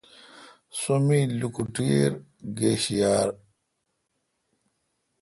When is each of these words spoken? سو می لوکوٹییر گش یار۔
سو 0.79 0.93
می 1.05 1.21
لوکوٹییر 1.39 2.11
گش 2.57 2.83
یار۔ 2.99 3.29